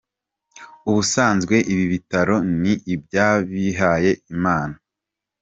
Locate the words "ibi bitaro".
1.71-2.35